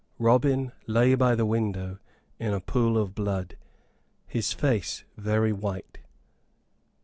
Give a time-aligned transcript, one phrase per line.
[0.17, 1.99] Robin lay by the window
[2.39, 3.55] in a pool of blood,
[4.25, 5.99] his face very white.